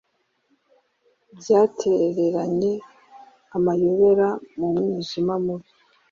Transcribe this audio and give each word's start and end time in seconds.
byatereranye 1.39 2.71
amayobera 3.55 4.27
mu 4.57 4.67
mwijima 4.75 5.33
mubi 5.45 5.69